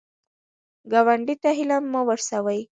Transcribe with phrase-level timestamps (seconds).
[0.91, 2.61] ګاونډي ته هیله مه ورسوې